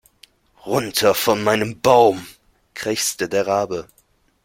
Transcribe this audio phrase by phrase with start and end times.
[0.65, 2.25] Runter von meinem Baum,
[2.73, 3.87] krächzte der Rabe.